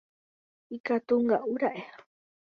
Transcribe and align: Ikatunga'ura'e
Ikatunga'ura'e 0.77 1.71